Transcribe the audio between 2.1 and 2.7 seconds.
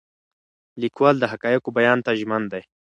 ژمن دی.